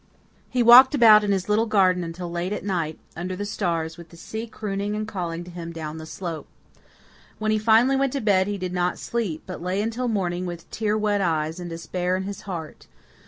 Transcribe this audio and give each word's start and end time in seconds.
He 0.49 0.63
walked 0.63 0.95
about 0.95 1.23
in 1.23 1.31
his 1.31 1.47
little 1.47 1.67
garden 1.67 2.03
until 2.03 2.31
late 2.31 2.53
at 2.53 2.65
night, 2.65 2.97
under 3.15 3.35
the 3.35 3.45
stars, 3.45 3.97
with 3.97 4.09
the 4.09 4.17
sea 4.17 4.47
crooning 4.47 4.95
and 4.95 5.07
calling 5.07 5.43
to 5.43 5.51
him 5.51 5.71
down 5.71 5.99
the 5.99 6.07
slope. 6.07 6.47
When 7.37 7.51
he 7.51 7.59
finally 7.59 7.95
went 7.95 8.13
to 8.13 8.19
bed 8.21 8.47
he 8.47 8.57
did 8.57 8.73
not 8.73 8.97
sleep, 8.97 9.43
but 9.45 9.61
lay 9.61 9.79
until 9.79 10.07
morning 10.07 10.47
with 10.47 10.67
tear 10.71 10.97
wet 10.97 11.21
eyes 11.21 11.59
and 11.59 11.69
despair 11.69 12.17
in 12.17 12.23
his 12.23 12.41
heart. 12.49 12.87